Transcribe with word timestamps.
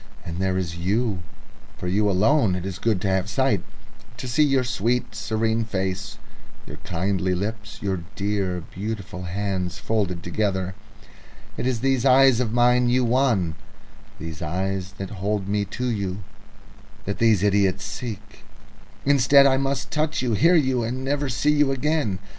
And 0.25 0.39
there 0.39 0.57
is 0.57 0.77
you. 0.77 1.19
For 1.77 1.87
you 1.87 2.09
alone 2.09 2.55
it 2.55 2.65
is 2.65 2.79
good 2.79 2.99
to 3.01 3.07
have 3.07 3.29
sight, 3.29 3.61
to 4.17 4.27
see 4.27 4.41
your 4.41 4.63
sweet, 4.63 5.13
serene 5.13 5.63
face, 5.63 6.17
your 6.65 6.77
kindly 6.77 7.35
lips, 7.35 7.77
your 7.83 7.97
dear, 8.15 8.61
beautiful 8.73 9.25
hands 9.25 9.77
folded 9.77 10.23
together... 10.23 10.73
It 11.55 11.67
is 11.67 11.81
these 11.81 12.03
eyes 12.03 12.39
of 12.39 12.51
mine 12.51 12.89
you 12.89 13.05
won, 13.05 13.53
these 14.17 14.41
eyes 14.41 14.93
that 14.93 15.11
hold 15.21 15.47
me 15.47 15.65
to 15.65 15.85
you, 15.85 16.23
that 17.05 17.19
these 17.19 17.43
idiots 17.43 17.83
seek. 17.85 18.43
Instead, 19.05 19.45
I 19.45 19.57
must 19.57 19.91
touch 19.91 20.23
you, 20.23 20.33
hear 20.33 20.55
you, 20.55 20.81
and 20.81 21.03
never 21.05 21.29
see 21.29 21.51
you 21.51 21.71
again. 21.71 22.17